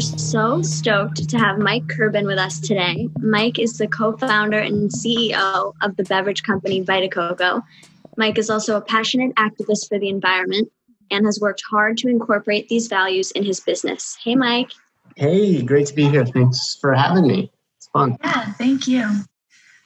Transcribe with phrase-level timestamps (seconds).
[0.00, 3.08] so stoked to have Mike Kirban with us today.
[3.18, 7.62] Mike is the co founder and CEO of the beverage company Vita Coco.
[8.16, 10.70] Mike is also a passionate activist for the environment
[11.10, 14.16] and has worked hard to incorporate these values in his business.
[14.22, 14.70] Hey, Mike.
[15.16, 16.26] Hey, great to be here.
[16.26, 17.52] Thanks for having me.
[17.76, 18.16] It's fun.
[18.22, 19.08] Yeah, thank you.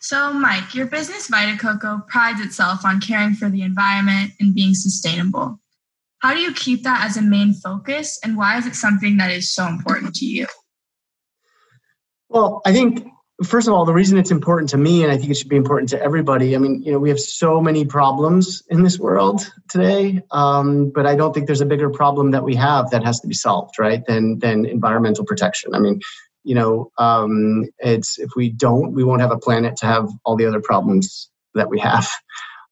[0.00, 4.74] So, Mike, your business Vita Coco prides itself on caring for the environment and being
[4.74, 5.60] sustainable.
[6.20, 9.30] How do you keep that as a main focus, and why is it something that
[9.30, 10.46] is so important to you?
[12.28, 13.06] Well, I think
[13.44, 15.56] first of all, the reason it's important to me, and I think it should be
[15.56, 16.54] important to everybody.
[16.54, 21.06] I mean, you know, we have so many problems in this world today, um, but
[21.06, 23.78] I don't think there's a bigger problem that we have that has to be solved,
[23.78, 24.04] right?
[24.06, 25.74] Than than environmental protection.
[25.74, 26.00] I mean,
[26.42, 30.36] you know, um, it's if we don't, we won't have a planet to have all
[30.36, 32.08] the other problems that we have.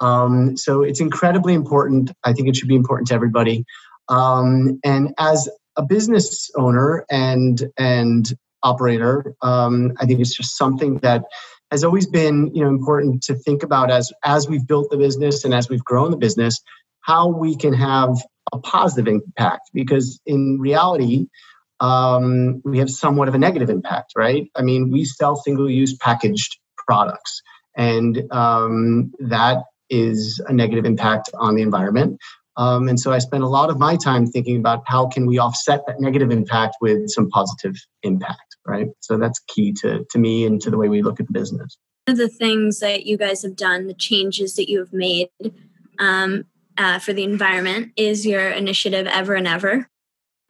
[0.00, 2.10] Um, so it's incredibly important.
[2.24, 3.64] I think it should be important to everybody.
[4.08, 10.98] Um, and as a business owner and and operator, um, I think it's just something
[10.98, 11.24] that
[11.70, 15.44] has always been you know important to think about as as we've built the business
[15.44, 16.60] and as we've grown the business,
[17.00, 18.16] how we can have
[18.52, 19.70] a positive impact.
[19.72, 21.28] Because in reality,
[21.78, 24.50] um, we have somewhat of a negative impact, right?
[24.56, 27.42] I mean, we sell single-use packaged products,
[27.76, 32.18] and um, that is a negative impact on the environment.
[32.56, 35.38] Um, and so I spend a lot of my time thinking about how can we
[35.38, 38.88] offset that negative impact with some positive impact, right?
[39.00, 41.78] So that's key to, to me and to the way we look at the business.
[42.06, 45.28] One of the things that you guys have done, the changes that you have made
[45.98, 46.44] um,
[46.76, 49.88] uh, for the environment is your initiative Ever and Ever.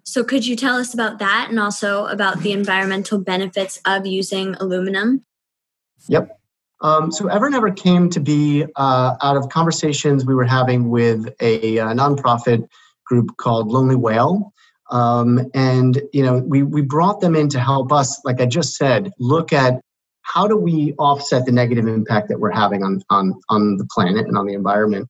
[0.05, 4.55] So could you tell us about that and also about the environmental benefits of using
[4.57, 5.25] aluminum?
[6.09, 6.40] Yep.
[6.83, 10.89] Um, so Ever and Ever came to be uh, out of conversations we were having
[10.89, 12.67] with a, a uh, nonprofit
[13.05, 14.53] group called Lonely Whale.
[14.91, 18.75] Um, and you know, we we brought them in to help us, like I just
[18.75, 19.81] said, look at
[20.23, 24.27] how do we offset the negative impact that we're having on on on the planet
[24.27, 25.09] and on the environment.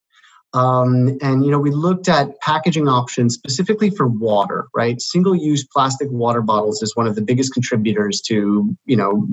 [0.53, 4.67] Um, and you know, we looked at packaging options specifically for water.
[4.75, 9.27] Right, single-use plastic water bottles is one of the biggest contributors to you know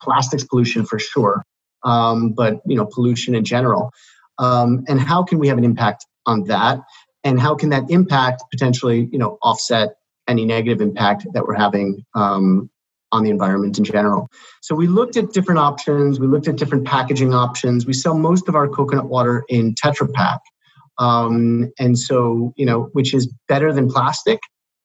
[0.00, 1.44] plastics pollution for sure
[1.84, 3.92] um, but you know pollution in general.
[4.38, 6.80] Um, and how can we have an impact on that?
[7.24, 9.96] And how can that impact potentially you know offset
[10.28, 12.70] any negative impact that we're having um,
[13.12, 14.28] on the environment in general.
[14.62, 16.18] So we looked at different options.
[16.18, 17.86] We looked at different packaging options.
[17.86, 20.40] We sell most of our coconut water in Tetra Pak,
[20.98, 24.40] um, and so you know, which is better than plastic.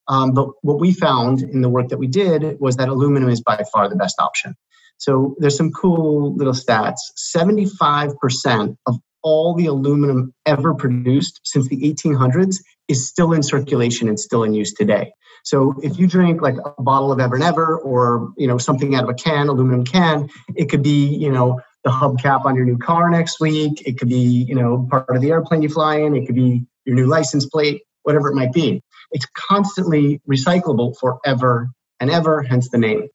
[0.08, 3.42] Um, but what we found in the work that we did was that aluminum is
[3.42, 4.54] by far the best option.
[4.98, 6.98] So there's some cool little stats.
[7.34, 12.56] 75% of all the aluminum ever produced since the 1800s
[12.88, 15.12] is still in circulation and still in use today.
[15.44, 18.94] So if you drink like a bottle of Ever and Ever or you know something
[18.94, 22.64] out of a can, aluminum can, it could be you know the hubcap on your
[22.64, 23.82] new car next week.
[23.86, 26.16] It could be you know part of the airplane you fly in.
[26.16, 28.82] It could be your new license plate, whatever it might be.
[29.12, 31.70] It's constantly recyclable forever
[32.00, 33.08] and ever, hence the name.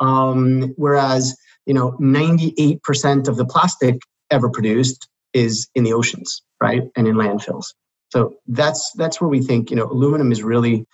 [0.00, 1.36] Um, whereas,
[1.66, 4.00] you know, 98% of the plastic
[4.30, 6.82] ever produced is in the oceans, right?
[6.96, 7.66] And in landfills.
[8.10, 10.86] So that's that's where we think, you know, aluminum is really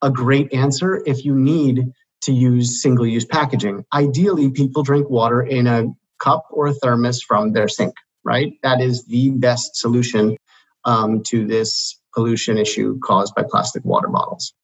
[0.00, 1.84] a great answer if you need
[2.22, 3.84] to use single-use packaging.
[3.92, 5.86] Ideally, people drink water in a
[6.18, 8.54] cup or a thermos from their sink, right?
[8.62, 10.36] That is the best solution
[10.84, 14.54] um, to this pollution issue caused by plastic water bottles.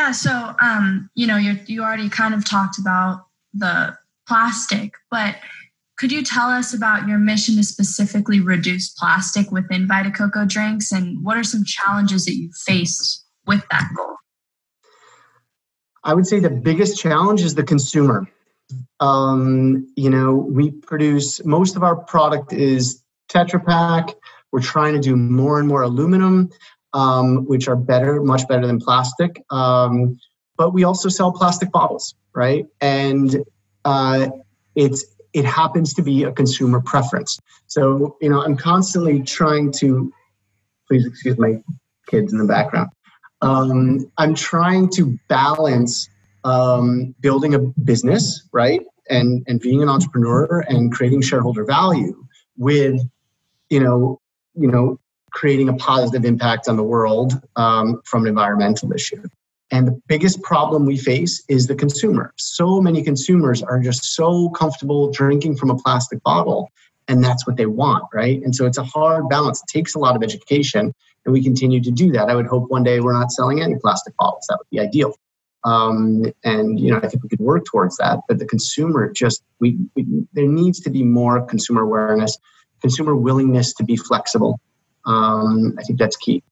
[0.00, 3.94] Yeah, so um, you know, you you already kind of talked about the
[4.26, 5.36] plastic, but
[5.98, 10.90] could you tell us about your mission to specifically reduce plastic within Vita Coco drinks
[10.90, 14.16] and what are some challenges that you faced with that goal?
[16.02, 18.26] I would say the biggest challenge is the consumer.
[19.00, 24.16] Um, you know, we produce most of our product is Tetra Pak.
[24.50, 26.48] We're trying to do more and more aluminum
[26.92, 29.42] um, which are better, much better than plastic.
[29.50, 30.18] Um,
[30.56, 32.66] but we also sell plastic bottles, right?
[32.80, 33.44] And
[33.84, 34.28] uh,
[34.74, 37.38] it's it happens to be a consumer preference.
[37.66, 40.12] So you know, I'm constantly trying to.
[40.88, 41.62] Please excuse my
[42.08, 42.90] kids in the background.
[43.42, 46.10] Um, I'm trying to balance
[46.42, 52.24] um, building a business, right, and and being an entrepreneur and creating shareholder value
[52.58, 53.00] with,
[53.70, 54.20] you know,
[54.54, 54.98] you know,
[55.32, 59.22] creating a positive impact on the world um, from an environmental issue.
[59.70, 62.32] And the biggest problem we face is the consumer.
[62.36, 66.70] So many consumers are just so comfortable drinking from a plastic bottle,
[67.06, 68.42] and that's what they want, right?
[68.42, 69.62] And so it's a hard balance.
[69.62, 70.92] It takes a lot of education,
[71.24, 72.28] and we continue to do that.
[72.28, 74.46] I would hope one day we're not selling any plastic bottles.
[74.48, 75.14] That would be ideal.
[75.64, 78.20] Um, and you know, I think we could work towards that.
[78.26, 82.38] But the consumer just we, we there needs to be more consumer awareness,
[82.80, 84.60] consumer willingness to be flexible.
[85.06, 86.42] Um, I think that's key.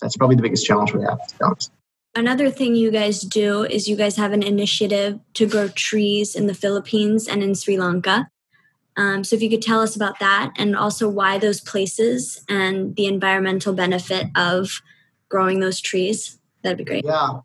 [0.00, 1.72] That's probably the biggest challenge we have, to be honest.
[2.14, 6.46] Another thing you guys do is you guys have an initiative to grow trees in
[6.46, 8.30] the Philippines and in Sri Lanka.
[8.96, 12.96] Um, so if you could tell us about that and also why those places and
[12.96, 14.80] the environmental benefit of
[15.28, 17.04] growing those trees, that'd be great.
[17.04, 17.40] Yeah.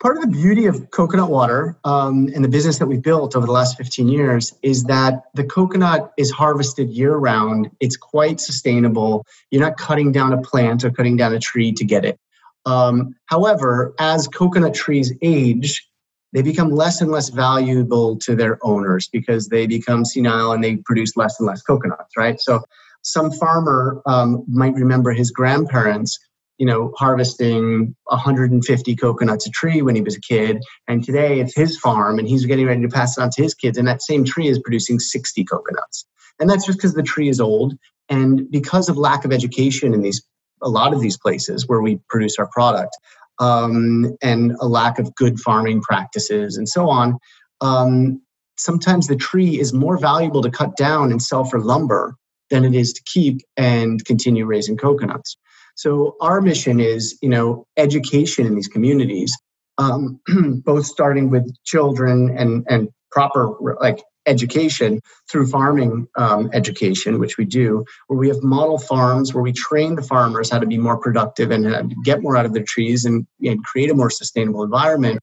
[0.00, 3.46] Part of the beauty of coconut water um, and the business that we've built over
[3.46, 7.70] the last 15 years is that the coconut is harvested year round.
[7.80, 9.24] It's quite sustainable.
[9.50, 12.18] You're not cutting down a plant or cutting down a tree to get it.
[12.66, 15.88] Um, however, as coconut trees age,
[16.34, 20.76] they become less and less valuable to their owners because they become senile and they
[20.76, 22.40] produce less and less coconuts, right?
[22.40, 22.62] So
[23.02, 26.18] some farmer um, might remember his grandparents,
[26.58, 31.54] you know, harvesting 150 coconuts a tree when he was a kid, and today it's
[31.54, 34.02] his farm and he's getting ready to pass it on to his kids, and that
[34.02, 36.06] same tree is producing 60 coconuts.
[36.40, 37.74] And that's just because the tree is old
[38.08, 40.22] and because of lack of education in these
[40.62, 42.96] a lot of these places where we produce our product
[43.38, 47.18] um, and a lack of good farming practices and so on,
[47.60, 48.20] um,
[48.56, 52.16] sometimes the tree is more valuable to cut down and sell for lumber
[52.50, 55.36] than it is to keep and continue raising coconuts.
[55.74, 59.36] So our mission is, you know, education in these communities,
[59.78, 60.20] um,
[60.64, 65.00] both starting with children and and proper like education
[65.30, 69.94] through farming um, education, which we do, where we have model farms where we train
[69.94, 73.26] the farmers how to be more productive and get more out of their trees and,
[73.42, 75.20] and create a more sustainable environment.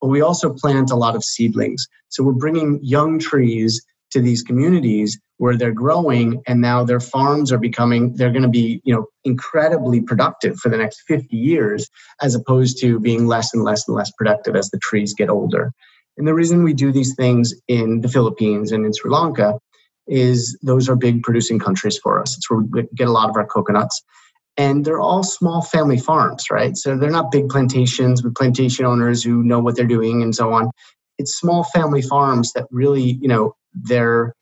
[0.00, 1.86] But we also plant a lot of seedlings.
[2.08, 3.80] So we're bringing young trees
[4.10, 8.48] to these communities where they're growing and now their farms are becoming they're going to
[8.48, 11.88] be you know incredibly productive for the next 50 years
[12.20, 15.72] as opposed to being less and less and less productive as the trees get older
[16.20, 19.58] and the reason we do these things in the Philippines and in Sri Lanka
[20.06, 22.36] is those are big producing countries for us.
[22.36, 24.02] It's where we get a lot of our coconuts.
[24.56, 26.76] And they're all small family farms, right?
[26.76, 30.52] So they're not big plantations with plantation owners who know what they're doing and so
[30.52, 30.70] on.
[31.16, 34.34] It's small family farms that really, you know, they're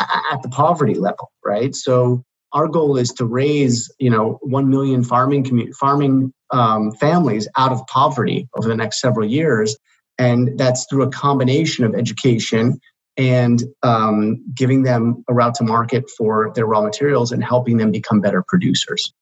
[0.00, 1.74] at the poverty level, right?
[1.74, 7.48] So our goal is to raise, you know, one million farming community, farming um, families
[7.56, 9.76] out of poverty over the next several years
[10.18, 12.78] and that's through a combination of education
[13.16, 17.90] and um, giving them a route to market for their raw materials and helping them
[17.90, 19.12] become better producers.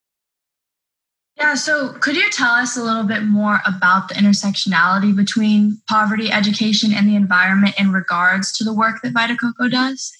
[1.43, 6.31] Yeah, so could you tell us a little bit more about the intersectionality between poverty,
[6.31, 10.13] education, and the environment in regards to the work that Vita Coco does?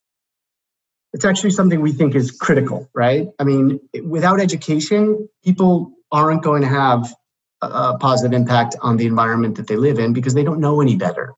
[1.13, 3.29] It's actually something we think is critical, right?
[3.39, 7.15] I mean, without education, people aren't going to have
[7.61, 10.97] a positive impact on the environment that they live in because they don't know any
[10.97, 11.35] better.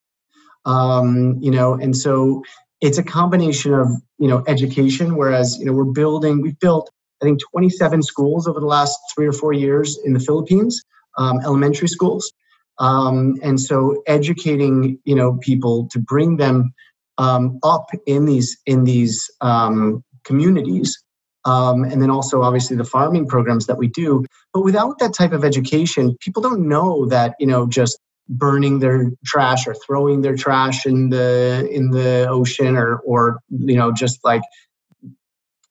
[0.65, 2.43] Um, you know, and so
[2.81, 3.89] it's a combination of
[4.19, 5.17] you know education.
[5.17, 6.91] Whereas you know we're building, we've built
[7.25, 10.83] I think 27 schools over the last three or four years in the Philippines,
[11.17, 12.31] um, elementary schools,
[12.79, 16.75] um, and so educating you know people to bring them
[17.17, 21.03] um, up in these in these um, communities
[21.45, 24.25] um, and then also obviously the farming programs that we do.
[24.53, 29.11] But without that type of education, people don't know that you know just burning their
[29.25, 34.25] trash or throwing their trash in the in the ocean or or you know just
[34.25, 34.43] like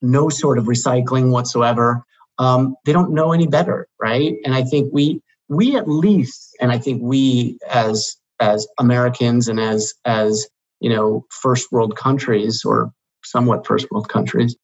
[0.03, 2.03] no sort of recycling whatsoever.
[2.37, 4.35] Um, they don't know any better, right?
[4.45, 9.59] And I think we we at least, and I think we as as Americans and
[9.59, 10.47] as as
[10.79, 12.91] you know first world countries or
[13.23, 14.55] somewhat first world countries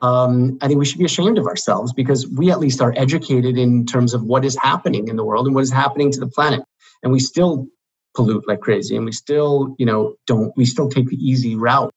[0.00, 3.58] um, I think we should be ashamed of ourselves because we at least are educated
[3.58, 6.28] in terms of what is happening in the world and what is happening to the
[6.28, 6.62] planet.
[7.02, 7.66] And we still
[8.14, 11.92] pollute like crazy and we still, you know, don't, we still take the easy route.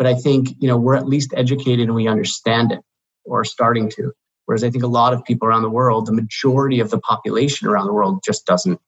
[0.00, 2.80] But I think, you know, we're at least educated and we understand it
[3.26, 4.12] or starting to.
[4.46, 7.68] Whereas I think a lot of people around the world, the majority of the population
[7.68, 8.80] around the world just doesn't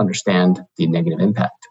[0.00, 1.68] understand the negative impact.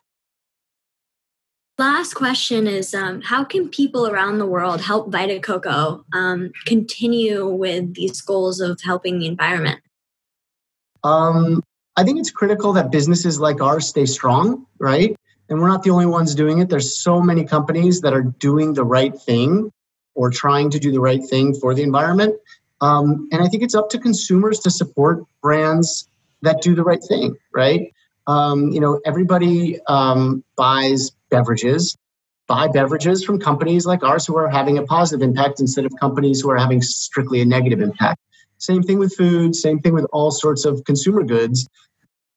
[1.79, 7.47] Last question is um, How can people around the world help Vita Coco um, continue
[7.47, 9.81] with these goals of helping the environment?
[11.03, 11.63] Um,
[11.97, 15.15] I think it's critical that businesses like ours stay strong, right?
[15.53, 16.69] And we're not the only ones doing it.
[16.69, 19.71] There's so many companies that are doing the right thing
[20.15, 22.33] or trying to do the right thing for the environment.
[22.81, 26.09] Um, and I think it's up to consumers to support brands
[26.41, 27.93] that do the right thing, right?
[28.25, 31.95] Um, you know, everybody um, buys beverages,
[32.47, 36.41] buy beverages from companies like ours who are having a positive impact instead of companies
[36.41, 38.19] who are having strictly a negative impact.
[38.57, 41.69] Same thing with food, same thing with all sorts of consumer goods.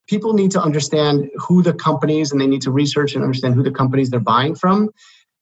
[0.06, 3.62] People need to understand who the companies and they need to research and understand who
[3.62, 4.90] the companies they're buying from.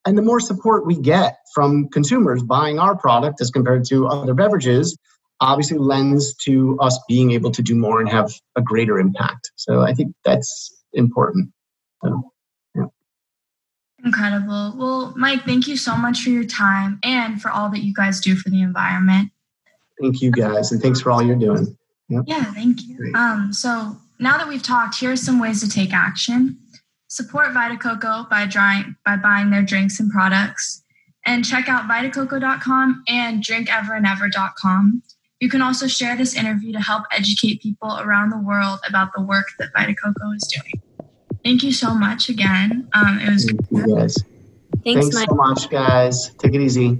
[0.05, 4.33] And the more support we get from consumers buying our product as compared to other
[4.33, 4.97] beverages,
[5.41, 9.51] obviously lends to us being able to do more and have a greater impact.
[9.55, 11.51] So I think that's important.
[12.03, 12.31] So,
[12.75, 12.85] yeah.
[14.03, 14.75] Incredible.
[14.77, 18.21] Well, Mike, thank you so much for your time and for all that you guys
[18.21, 19.31] do for the environment.
[19.99, 21.77] Thank you guys, and thanks for all you're doing.
[22.09, 22.23] Yep.
[22.27, 23.13] Yeah, thank you.
[23.15, 26.57] Um, so now that we've talked, here are some ways to take action.
[27.07, 30.83] Support Vita Coco by, drawing, by buying their drinks and products.
[31.25, 35.01] And check out vitacoco.com and drinkeverandever.com.
[35.39, 39.21] You can also share this interview to help educate people around the world about the
[39.21, 41.09] work that Vita Coco is doing.
[41.43, 42.87] Thank you so much again.
[42.93, 44.15] Um, it was Thank you guys.
[44.83, 46.29] Thanks, Thanks so much, guys.
[46.35, 46.99] Take it easy.